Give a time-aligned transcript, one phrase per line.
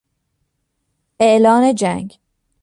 [1.19, 2.19] اعلان جنگ